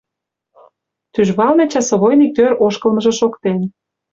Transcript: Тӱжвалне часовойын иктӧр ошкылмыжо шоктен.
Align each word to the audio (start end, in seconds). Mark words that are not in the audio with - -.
Тӱжвалне 1.13 1.65
часовойын 1.73 2.21
иктӧр 2.27 2.51
ошкылмыжо 2.65 3.11
шоктен. 3.19 3.57